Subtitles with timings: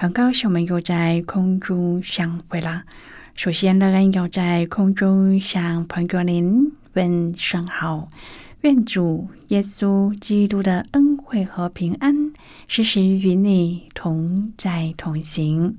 [0.00, 2.84] 很高兴我们又在空中相会啦。
[3.34, 8.08] 首先，乐恩要在空中向朋友您问声好，
[8.60, 12.14] 愿主耶稣基督的恩惠和平安
[12.68, 15.76] 时时与你同在同行。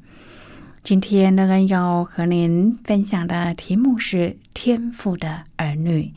[0.84, 6.12] 今天，乐恩要和您分享的题目是天赋的儿女。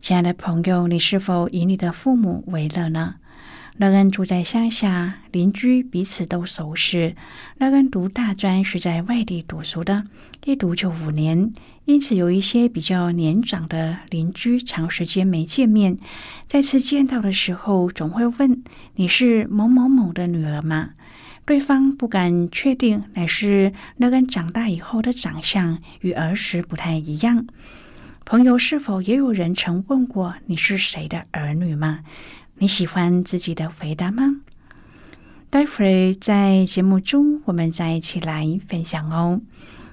[0.00, 3.16] 亲爱的朋友，你是否以你的父母为乐呢？
[3.76, 7.16] 乐恩住在乡下，邻居彼此都熟识。
[7.58, 10.04] 乐恩读大专是在外地读书的，
[10.44, 11.52] 一读就五年，
[11.84, 15.98] 因此有一些比较年长的邻居，长时间没见面，
[16.46, 18.62] 再次见到的时候，总会问
[18.94, 20.90] ：“你是某某某的女儿吗？”
[21.44, 27.44] 对方不敢确定，乃是乐恩长大以后的长相与儿时不太一样。
[28.24, 31.98] 朋友是否也有人曾问过：“你是谁的儿女吗？”
[32.58, 34.36] 你喜欢自己的回答吗？
[35.50, 39.40] 待会儿在节目中，我们再一起来分享哦。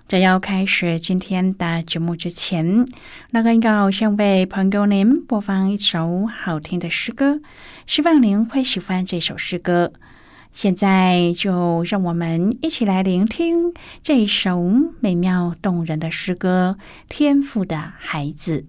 [0.08, 2.86] 在要开始今天的节目之前，
[3.30, 7.40] 那个要先为朋友您播放一首好听的诗歌，
[7.88, 9.94] 希望您会喜欢这首诗歌。
[10.52, 14.70] 现在就让我们一起来聆听这首
[15.00, 16.78] 美妙动人的诗歌
[17.08, 18.66] 《天赋的孩子》。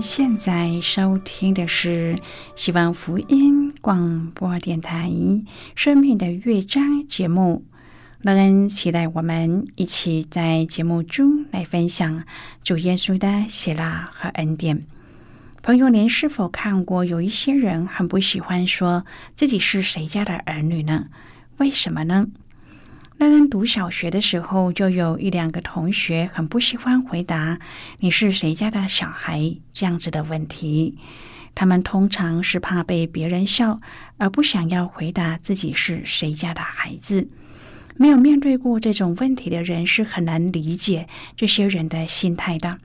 [0.00, 2.18] 现在收听的是
[2.54, 5.08] 希望福音广播电台
[5.74, 7.64] 《生命的乐章》节目。
[8.20, 12.24] 乐恩期待我们一起在节目中来分享
[12.62, 14.82] 主耶稣的喜乐和恩典。
[15.62, 19.04] 朋友，您是否看过有一些人很不喜欢说
[19.34, 21.06] 自己是谁家的儿女呢？
[21.58, 22.26] 为什么呢？
[23.18, 27.58] 乐恩读小学的时候，就有一两个同学很不喜欢回答
[28.00, 30.98] “你是谁家的小孩”这样子的问题。
[31.54, 33.80] 他们通常是怕被别人笑，
[34.18, 37.26] 而不想要回答自己是谁家的孩子。
[37.96, 42.78] 没有面对过这种问题的人是很难理解这些人的心态的。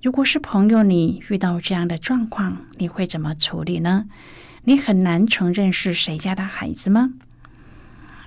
[0.00, 4.06] 如果是朋友，你遇到这样的状况，你会怎么处理呢？
[4.64, 7.12] 你很难承认是谁家的孩子吗？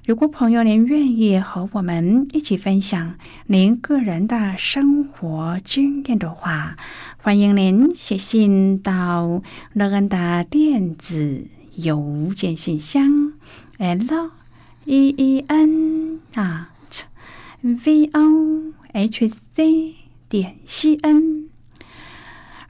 [0.05, 3.15] 如果朋友您愿意和我们一起分享
[3.45, 6.75] 您个人的生活经验的话，
[7.21, 9.41] 欢迎您写信到
[9.71, 11.45] 乐恩的电子
[11.77, 13.31] 邮件信箱
[13.77, 14.31] l
[14.83, 17.03] e e n at
[17.61, 19.95] v o h c
[20.27, 21.52] 点 c n。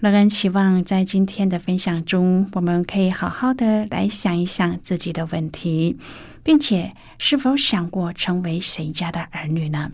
[0.04, 5.98] 乐恩期望在今天的分享中，我们可以好好的来想一想自己的问题。
[6.44, 9.94] 并且，是否想过成为谁家的儿女呢？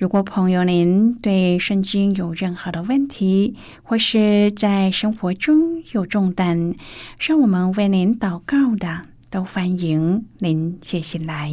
[0.00, 3.54] 如果朋友您对圣经有任何的问题，
[3.84, 6.74] 或是在生活中有重担，
[7.20, 11.52] 让我们为您祷告的，都欢迎您写信来。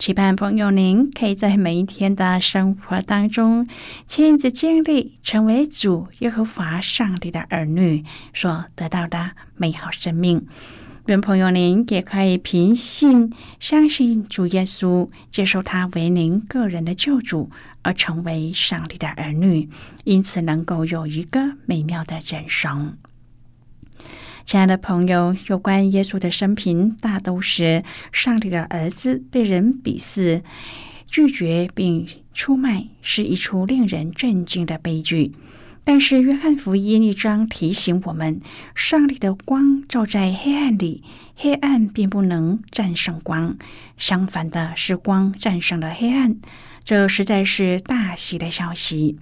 [0.00, 3.68] 期盼朋友您可以在每一天的生活当中
[4.06, 8.02] 亲自经历成为主耶和华上帝的儿女
[8.32, 10.46] 所得到的美好生命。
[11.04, 17.50] 愿朋友您也可以凭信相信主耶稣，接受他为您个人的救主，
[17.82, 19.68] 而成为上帝的儿女，
[20.04, 22.96] 因此能够有一个美妙的人生。
[24.44, 30.42] 亲爱的朋友，有关耶稣的生平，大都是上帝的儿子被人鄙视、
[31.06, 35.32] 拒绝并出卖，是一出令人震惊的悲剧。
[35.82, 38.40] 但是，约翰福音一章提醒我们：
[38.74, 41.02] 上帝的光照在黑暗里，
[41.36, 43.56] 黑暗并不能战胜光。
[43.96, 46.36] 相反的是，光战胜了黑暗。
[46.84, 49.18] 这实在是大喜的消息。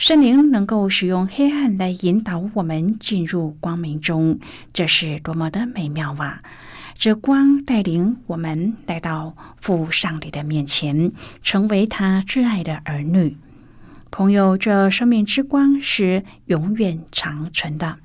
[0.00, 4.38] 圣灵能够使用黑暗来引导我们进入光明中，
[4.72, 6.40] 这是多么的美妙啊！
[6.96, 13.36] 这光带领我们来到父上帝的面前，成为他挚爱的儿女。
[14.10, 17.98] 朋友，这生命之光是永远长存的。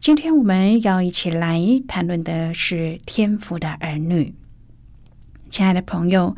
[0.00, 4.34] 今天我们要一起来谈论的是天父的儿女。
[5.50, 6.34] 亲爱的朋友，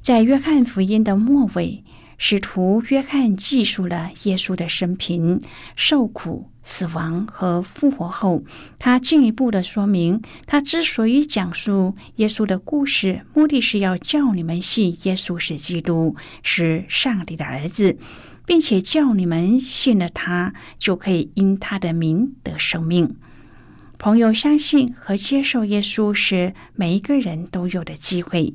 [0.00, 1.84] 在约翰福音的末尾，
[2.18, 5.40] 使徒约翰记述了耶稣的生平、
[5.74, 8.42] 受苦、死亡和复活后，
[8.78, 17.98] 他进一步的说明，他之所以讲述耶稣的故事，目的是要叫你们信耶稣是基督，是上帝的儿子，
[18.46, 23.16] 并且叫你们信了他，就可以因他的名得生命。
[23.98, 28.54] 朋友相信和接受耶稣是每一个人都有的机会。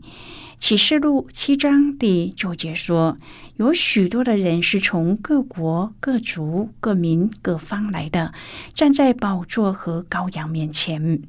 [0.59, 3.17] 启示录七章第九节说
[3.61, 8.33] ：“有许多的人是从各国、各族、各民、各方来的，
[8.73, 11.21] 站在宝座和羔羊面前。”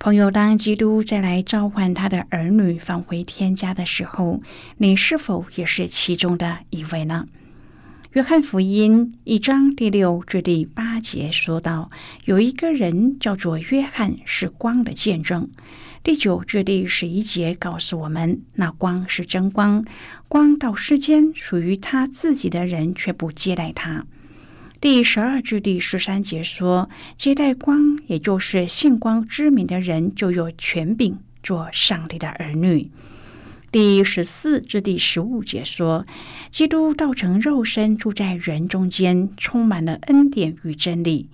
[0.00, 4.40] 朋友，当基督再来召唤他的儿女返回天家的时候，
[4.78, 7.26] 你是否也是其中的一位呢？
[8.16, 11.90] 约翰福音一章第六至第八节说到，
[12.24, 15.50] 有一个人叫做约翰，是光的见证。
[16.02, 19.84] 第九至第十一节告诉我们，那光是真光，
[20.28, 24.06] 光到世间，属于他自己的人却不接待他。
[24.80, 32.90] 第十二至第十三节说，接待光，也就是信光之名的人，就有权柄做上帝的儿女。
[33.72, 36.06] 第十四至第十五节说，
[36.50, 41.28] 基督道成肉身，住在人中间，充满了恩典与真理。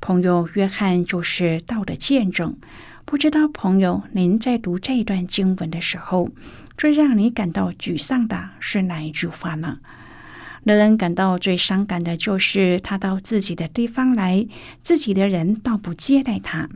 [0.00, 2.56] 朋友约翰就是道的见证。
[3.04, 6.30] 不知道朋友，您在读这一段经文的时候，
[6.76, 9.78] 最让你感到沮丧的是哪一句话呢？
[10.64, 14.46] 令人感到最伤感的就是他到自己的地方来，
[14.82, 16.70] 自己的人倒不接待他。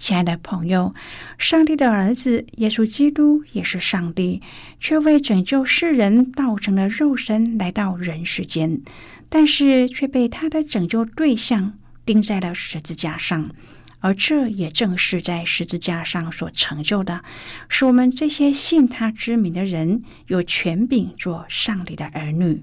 [0.00, 0.94] 亲爱的朋友，
[1.36, 4.40] 上帝的儿子耶稣基督也是上帝，
[4.80, 8.80] 却为拯救世人，道成了肉身来到人世间，
[9.28, 11.74] 但是却被他的拯救对象
[12.06, 13.50] 钉在了十字架上，
[13.98, 17.22] 而这也正是在十字架上所成就的，
[17.68, 22.62] 使我们这些信他之名的人有权柄做上帝的儿女。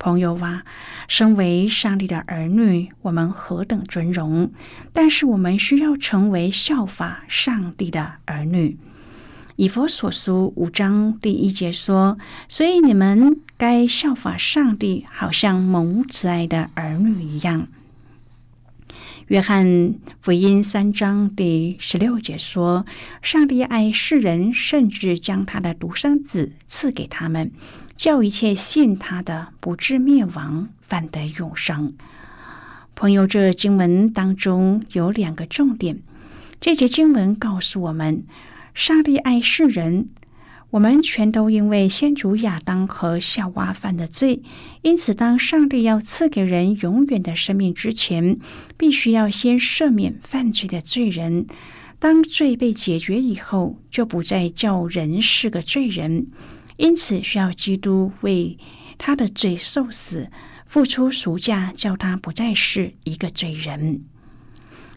[0.00, 0.64] 朋友啊，
[1.08, 4.50] 身为上帝的儿女，我们何等尊荣！
[4.94, 8.78] 但是我们需要成为效法上帝的儿女。
[9.56, 12.16] 以佛所书五章第一节说
[12.48, 17.68] ：“所以你们该效法上帝，好像蒙慈爱的儿女一样。”
[19.28, 22.86] 约翰福音三章第十六节说
[23.20, 27.52] ：“上帝爱世人，甚至将他的独生子赐给他们。”
[28.00, 31.92] 叫一切信他的不至灭亡，反得永生。
[32.94, 36.00] 朋友，这经文当中有两个重点。
[36.62, 38.24] 这节经文告诉我们，
[38.72, 40.08] 上帝爱世人，
[40.70, 44.40] 我们全都因为先祖亚当和夏娃犯的罪，
[44.80, 48.38] 因此当上帝要赐给人永远的生命之前，
[48.78, 51.44] 必须要先赦免犯罪的罪人。
[51.98, 56.28] 当罪被解决以后，就不再叫人是个罪人。
[56.80, 58.56] 因此，需要基督为
[58.96, 60.30] 他的罪受死，
[60.64, 64.00] 付出赎价，叫他不再是一个罪人。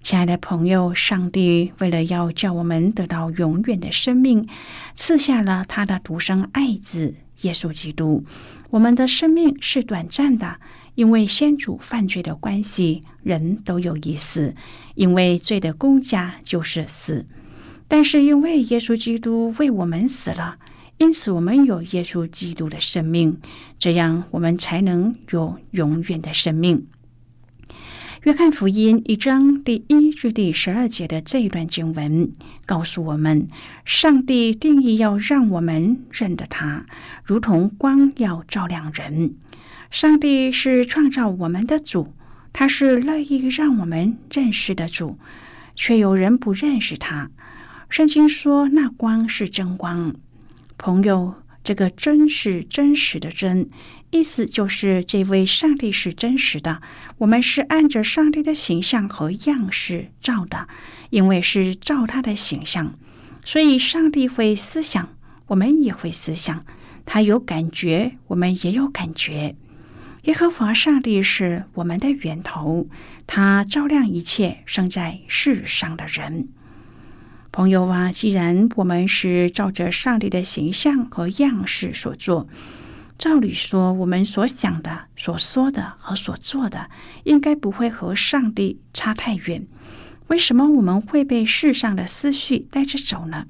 [0.02, 4.48] 亲爱的朋友，上帝为了要叫我们得到永远的生命，
[4.96, 8.24] 赐下了他的独生爱子耶稣基督。
[8.70, 10.62] 我们的生命是短暂的，
[10.96, 14.56] 因为先祖犯罪的关系，人都有一死，
[14.96, 17.28] 因为罪的公价就是死。
[17.90, 20.60] 但是，因为耶稣基督为我们死了。
[20.98, 23.40] 因此，我们有耶稣基督的生命，
[23.78, 26.88] 这样我们才能有永远的生命。
[28.24, 32.32] 约翰福音一章第一至第十二节的这一段经文
[32.66, 33.50] 告诉我们，
[33.84, 36.86] 上帝定义要让我们认得他，
[37.26, 39.36] 如同光要照亮人。
[39.92, 42.14] 上帝是创造我们的主，
[42.54, 45.18] 他是乐意让我们认识的主，
[45.76, 47.30] 却有人不认识他。
[47.90, 50.16] 圣经说，那光是真光。
[50.84, 53.70] 朋友，这个“真”是真实的“真”，
[54.12, 56.82] 意思就是这位上帝是真实的。
[57.20, 60.68] 我们是按着上帝的形象和样式造的，
[61.10, 63.00] 因为是照他的形象，
[63.46, 65.08] 所以上帝会思想，
[65.48, 66.66] 我们也会思想。
[67.06, 69.56] 他有感觉，我们也有感觉。
[70.24, 72.90] 耶和华上帝是我们的源头，
[73.26, 76.50] 他照亮一切生在世上的人。
[77.54, 82.48] 朋友啊，既然我们是照着上帝的形象和样式所做，
[83.20, 86.90] 照理说，我们所想的、所说的和所做的，
[87.26, 89.68] 应该不会和上帝差太远。
[90.30, 93.46] 为什么我们会被世上的思绪带着走呢？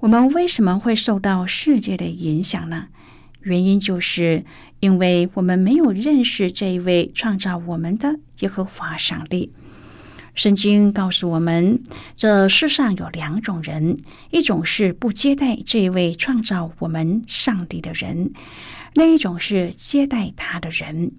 [0.00, 2.86] 我们为什么会受到世界的影响呢？
[3.42, 4.46] 原因就是
[4.80, 9.52] 因为我们没有认识这一位创造我们的耶和华上帝。
[10.34, 11.82] 圣经告诉我们，
[12.16, 13.98] 这世上有两种人：
[14.30, 18.30] 一种是不接待这位创造我们上帝的人；
[18.94, 21.12] 另一种是接待他的人。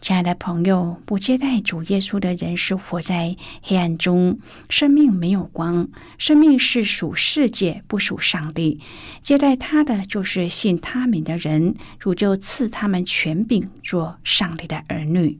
[0.00, 4.36] 亲爱的朋友，不接待主耶稣的人是活在黑暗中，
[4.68, 8.80] 生命没有光，生命是属世界，不属上帝。
[9.22, 15.38] 接待他的就是信他名的人，主就赐他们权柄，做上帝的儿女。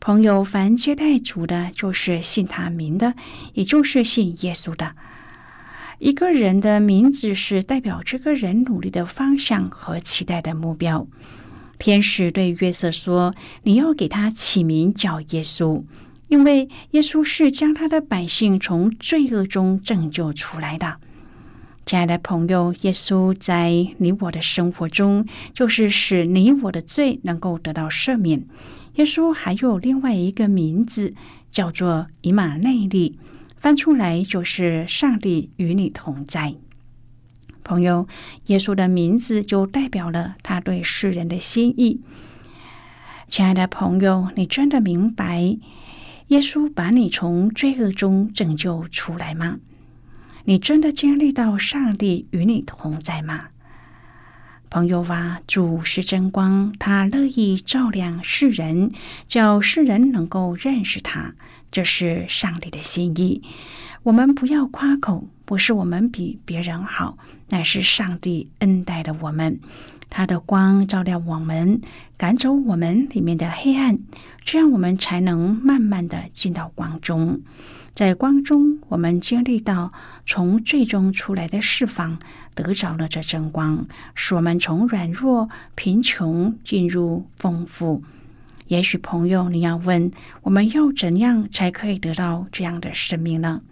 [0.00, 3.14] 朋友，凡接待主的，就是信他名的，
[3.54, 4.94] 也就是信耶稣的。
[5.98, 11.06] 一个人的名字是代表这个人努力的方向和期待的目标。
[11.78, 13.34] 天使对约瑟说
[13.64, 15.82] ：“你要给他起名叫耶稣，
[16.28, 20.96] 因为耶稣是将他的百姓从罪恶中拯救出来的。”
[21.86, 28.44] 亲爱的朋友，耶稣在你我的生活中，就是使你我的罪能够得到赦免。
[28.96, 31.14] 耶稣还有另外一个名字，
[31.50, 33.18] 叫做以马内利，
[33.56, 36.54] 翻出来就是上帝与你同在。
[37.62, 38.06] 朋友，
[38.46, 42.00] 耶稣的名字就代表了他对世人的心意。
[43.28, 45.58] 亲爱的朋友，你真的明白
[46.28, 49.58] 耶稣把你从罪恶中拯救出来吗？
[50.44, 53.48] 你真的经历到上帝与你同在吗？
[54.68, 58.92] 朋友啊，主是真光，他乐意照亮世人，
[59.28, 61.34] 叫世人能够认识他，
[61.70, 63.42] 这是上帝的心意。
[64.02, 67.16] 我们不要夸口，不是我们比别人好。
[67.48, 69.60] 乃是上帝恩待的我们，
[70.10, 71.80] 他的光照亮我们，
[72.16, 73.98] 赶走我们里面的黑暗，
[74.44, 77.40] 这样我们才能慢慢的进到光中。
[77.94, 79.92] 在光中，我们经历到
[80.26, 82.18] 从最终出来的释放，
[82.54, 88.02] 得着了这真光，使我们从软弱、贫穷进入丰富。
[88.66, 90.10] 也许朋友，你要问，
[90.42, 93.62] 我们要怎样才可以得到这样的生命呢？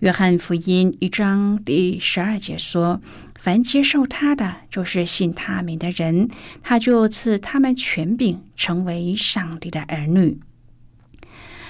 [0.00, 3.00] 约翰福音一章第十二节说
[3.38, 6.28] ：“凡接受他的，就是信他名的人，
[6.64, 10.40] 他就赐他们权柄，成为上帝的儿女。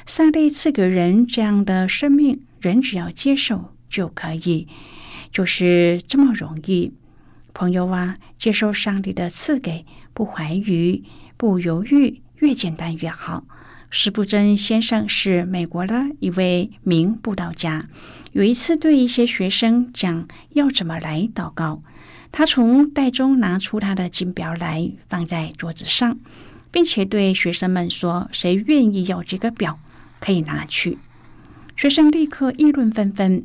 [0.07, 4.67] 上帝赐给人这样的生命，人只要接受就可以，
[5.31, 6.93] 就是这么容易。
[7.53, 11.05] 朋友啊，接受上帝的赐给，不怀疑，
[11.37, 13.45] 不犹豫，越简单越好。”
[13.95, 17.91] 施布真先生是美国的一位名布道家。
[18.33, 21.83] 有一次，对一些学生讲要怎么来祷告，
[22.33, 26.19] 他从袋中拿出他的金表来，放在桌子上，
[26.71, 29.79] 并且对学生们说：“谁愿意要这个表，
[30.21, 30.97] 可以拿去。”
[31.77, 33.45] 学生立刻议论纷纷，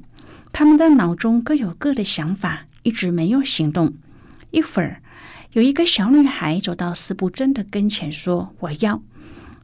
[0.52, 3.94] 他们的脑中各有各的想法，一直没有行动。
[4.52, 5.02] 一会儿，
[5.52, 9.02] 有一个小女孩走到斯布真的跟前，说：“我要。”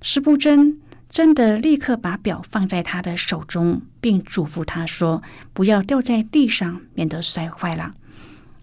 [0.02, 7.94] 施布真真的立刻把表放在他的手中，并嘱咐他说：“不要掉在地上，免得摔坏了。”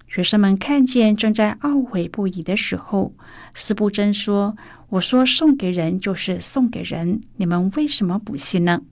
[0.07, 3.15] 学生们看见正在懊悔不已的时候，
[3.55, 4.57] 施布真说
[4.91, 8.83] ：“我说送给人就是送给人，你们为什么不信呢？”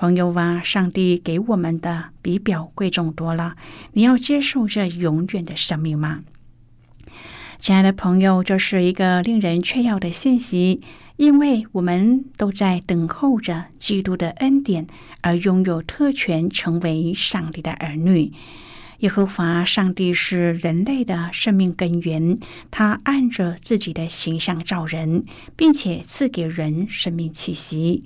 [0.00, 3.56] 朋友啊，上帝给我们的比表贵重多了。
[3.92, 6.22] 你要接受这永远的生命吗？
[7.58, 10.80] 亲爱的朋友，这是一个令人雀跃的信息。
[11.18, 14.86] 因为我们都在等候着基督的恩典，
[15.20, 18.32] 而拥有特权，成为上帝的儿女。
[19.00, 22.38] 耶和华上帝是人类的生命根源，
[22.70, 28.04] 他按着自己的形象造人，并且赐给人生命气息。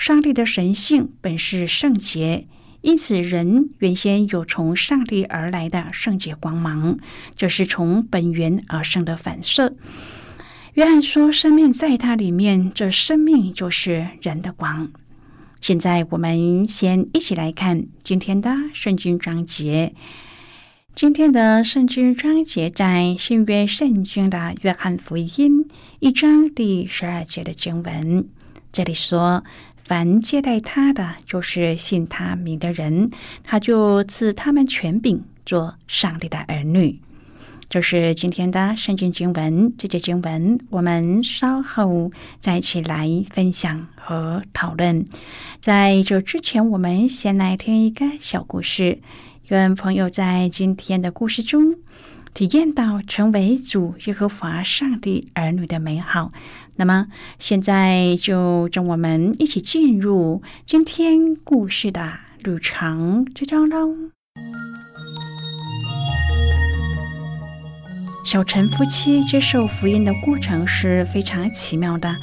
[0.00, 2.46] 上帝的神性本是圣洁，
[2.80, 6.98] 因此人原先有从上帝而来的圣洁光芒，
[7.36, 9.74] 这是从本源而生的反射。
[10.72, 14.90] 约翰说：“生命在它里面，这生命就是人的光。”
[15.60, 19.92] 现在我们先一起来看今天的圣经章节。
[20.94, 28.26] 今天的圣经章节在新约圣经的约翰福音一章第十二节的经文。
[28.72, 29.42] 这里说
[29.90, 33.10] ：“凡接待他的，就是信他名的人，
[33.42, 37.00] 他就赐他们权柄，做上帝的儿女。”
[37.68, 45.04] 这是今天的圣经经文，这节经文我们稍后再一起来分享和讨论。
[45.58, 49.00] 在这之前，我们先来听一个小故事，
[49.48, 51.74] 跟朋友在今天的故事中
[52.32, 56.30] 体验到成为主耶和华上帝儿女的美好。
[56.80, 63.94] 那么，现在就让我们一起进入今天故事的旅程之中喽。
[68.24, 72.16] 小陈夫妻接受福音的过程是非常奇妙的。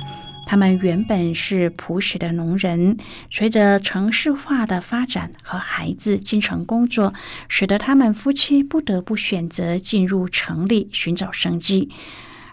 [0.48, 2.98] 他们原本是朴实的农人，
[3.30, 7.14] 随着城市化的发展和孩子进城工作，
[7.48, 11.92] 使得他们夫妻不得不选择进入城里寻找生计。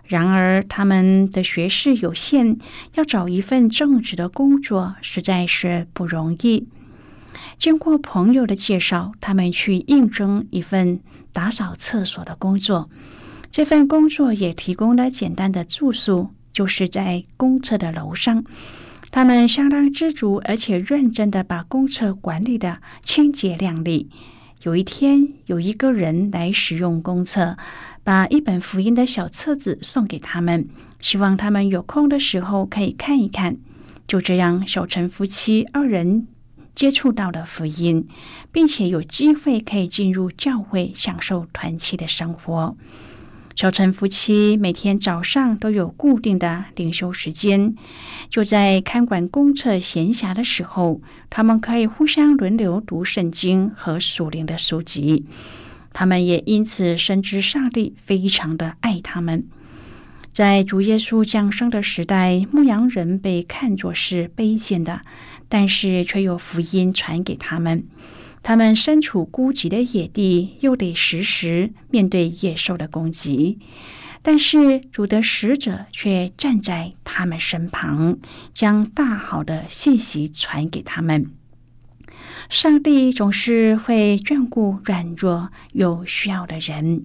[0.07, 2.59] 然而，他们的学识有限，
[2.95, 6.69] 要找一份正职的工作实在是不容易。
[7.59, 11.01] 经过朋友的介绍，他们去应征一份
[11.33, 12.91] 打扫厕所的工作。
[13.51, 16.31] 这份工作也提供了简单的住宿。
[16.53, 18.45] 就是在公厕的楼上，
[19.11, 24.09] 他们相当知足，而且认真的把公厕管理的清洁亮丽。
[24.63, 27.57] 有一天，有一个人来使用公厕，
[28.05, 30.69] 把一本福音的小册子送给他们，
[31.01, 33.57] 希望他们有空的时候可以看一看。
[34.07, 36.29] 就这样，小陈夫妻二人
[36.75, 38.07] 接触到了福音，
[38.53, 42.77] 并且有机会可以进入教会，享受团契的生活。
[43.57, 47.75] 小陈夫妻每天早上都有固定的灵修时间，
[48.29, 55.25] 就在看管公厕闲暇的时候，他们可以互相轮流读圣经和属灵的书籍。
[55.95, 59.47] 他们也因此深知上帝非常的爱他们。
[60.31, 65.01] 在主耶稣降生的时代，牧羊人被看作是卑贱的，
[65.49, 67.87] 但是却有福音传给他们。
[68.43, 73.61] 他们身处孤寂的野地，又得时时面对野兽的攻击，
[74.23, 78.19] 但是主的使者却站在他们身旁，
[78.53, 81.31] 将大好的信息传给他们。
[82.49, 87.05] 上帝总是会眷顾软弱有需要的人。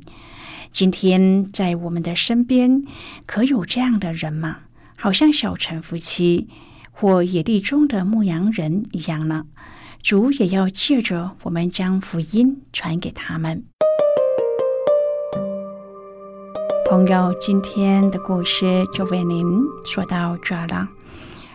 [0.71, 2.84] 今天在我们的身边，
[3.25, 4.58] 可有这样的人吗？
[4.97, 6.49] 好像小陈夫妻
[6.91, 9.45] 或野地中的牧羊人一样呢？
[10.04, 13.63] 主也要借着我们将福音传给他们。
[16.89, 20.88] 朋友，今天的故事就为您说到这了。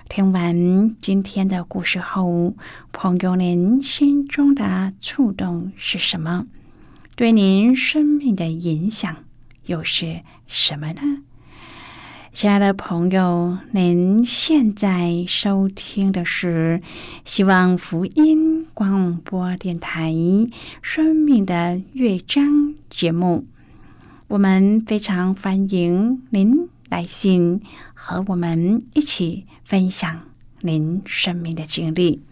[0.08, 2.54] 听完今天的故事后，
[2.92, 6.46] 朋友您心中的触动是什么？
[7.16, 9.16] 对您生命的影响
[9.66, 11.00] 又是什么呢？
[12.32, 16.82] 亲爱的朋友，您现在收听的是
[17.24, 20.12] 希望福音广播电台
[20.82, 22.44] 《生命的乐章》
[22.90, 23.46] 节目。
[24.28, 27.62] 我们非常欢迎您来信
[27.94, 30.28] 和我们一起分享
[30.60, 32.22] 您生命的经历。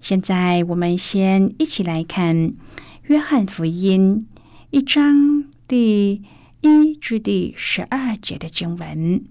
[0.00, 2.36] 现在，我们先一起来看
[3.04, 4.26] 《约翰福音》
[4.70, 6.22] 一章第。
[6.64, 9.24] 一至第十二节的经文，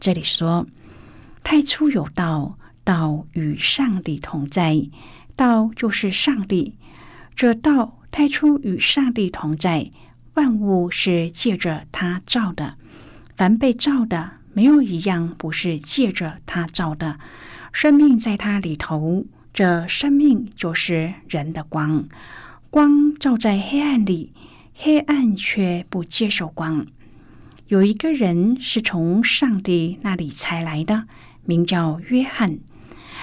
[0.00, 0.66] 这里说
[1.44, 4.88] ：“太初有道，道与上帝同在，
[5.36, 6.78] 道就是上帝。
[7.36, 9.90] 这道太初与上帝同在，
[10.32, 12.78] 万物是借着他造的。
[13.36, 17.18] 凡被造的，没有一样不是借着他造的。
[17.72, 22.06] 生命在他里头，这生命就是人的光，
[22.70, 24.32] 光照在黑暗里。”
[24.74, 26.86] 黑暗却不接受光。
[27.68, 31.04] 有一个人是从上帝那里才来的，
[31.44, 32.58] 名叫约翰。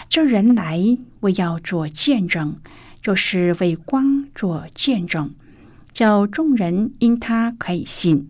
[0.07, 0.79] 这人来
[1.21, 2.59] 为要做见证，
[3.01, 5.33] 就是为光做见证，
[5.91, 8.29] 叫众人因他可以信。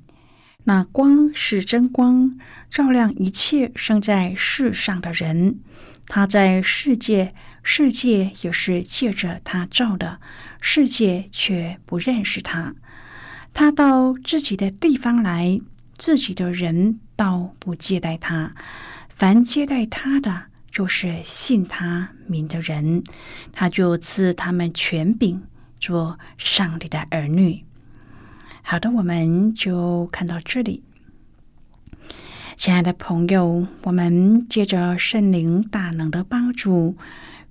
[0.69, 2.38] 那光是真光，
[2.69, 5.62] 照亮一切生在世上的人。
[6.05, 10.19] 他在世界，世界也是借着他照的，
[10.62, 12.75] 世界却不认识他。
[13.51, 15.60] 他到自己的地方来，
[15.97, 18.53] 自己的人倒不接待他。
[19.10, 23.03] 凡接待他的，就是信他名的人，
[23.51, 25.41] 他就赐他们权柄，
[25.79, 27.65] 做上帝的儿女。
[28.71, 30.84] 好的，我们就看到这里。
[32.55, 36.95] 亲爱的朋友，我们借着圣灵大能的帮助，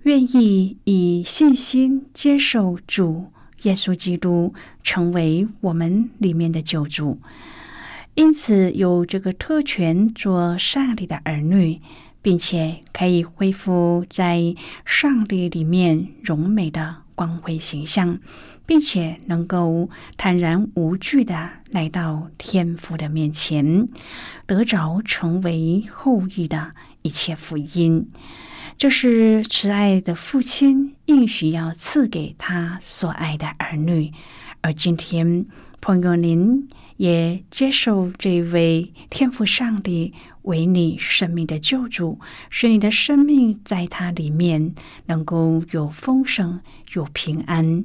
[0.05, 3.33] 愿意以信心接受主。
[3.63, 4.55] 耶稣基督
[4.85, 7.19] 成为我们里面的救主，
[8.15, 11.81] 因此有这个特权做上帝的儿女，
[12.23, 14.55] 并且可以恢复在
[14.85, 18.21] 上帝里面荣美的光辉形象，
[18.69, 23.89] 并且能够坦然无惧的来到天父的面前，
[24.45, 28.11] 得着成为后裔的一切福音。
[28.77, 34.13] 就是慈爱的父亲应许要赐给他所爱的儿女，
[34.61, 35.47] 而今天
[35.81, 44.75] 朋友您也接受这位天父上帝为你生命的救主，使你的生命在他里面
[45.07, 46.61] 能够有丰盛、
[46.93, 47.85] 有平安、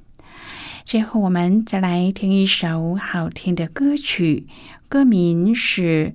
[0.91, 4.45] 最后，我们再来听一首好听的歌曲，
[4.89, 6.07] 歌名是《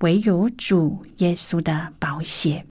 [0.00, 2.66] 唯有主耶稣的保险》。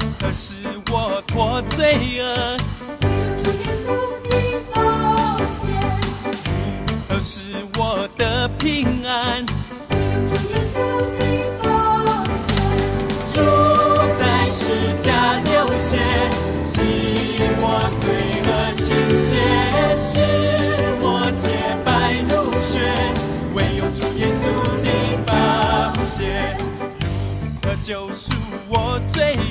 [0.00, 0.56] 如何使
[0.90, 2.56] 我脱罪恶？
[3.42, 3.92] 主耶稣
[4.30, 4.30] 的
[4.74, 5.70] 保险，
[6.88, 7.42] 如何使
[7.76, 9.44] 我的平安？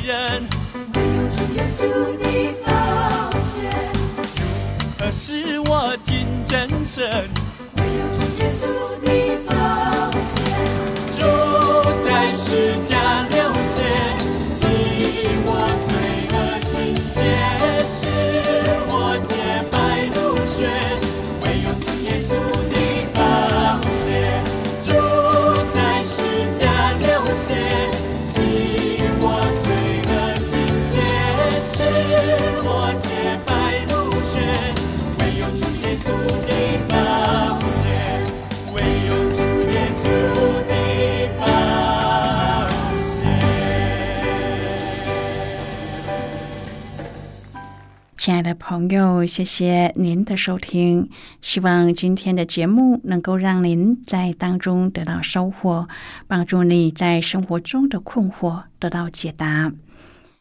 [0.05, 0.47] 人？
[0.93, 1.79] 唯有主耶稣
[2.17, 2.25] 的
[2.65, 2.69] 保
[3.39, 3.51] 险，
[4.99, 5.71] 何使我
[6.03, 6.99] 进真神？
[7.77, 8.63] 唯有主耶稣
[9.01, 9.07] 的
[9.47, 9.51] 保
[10.21, 10.35] 险，
[11.13, 11.19] 住
[12.05, 12.43] 在十
[12.87, 12.93] 架
[48.61, 51.09] 朋友，谢谢您的收听。
[51.41, 55.89] 希望今天的节目能够让您在当中得到收获，
[56.27, 59.73] 帮助你在生活中的困惑得到解答，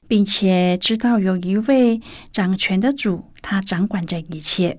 [0.07, 4.79] 并且知道有一位掌权的主，他掌管着一切。